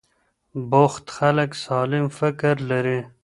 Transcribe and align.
بوخت 0.71 1.05
خلک 1.17 1.51
سالم 1.65 2.05
فکر 2.19 2.55
لري. 2.69 2.99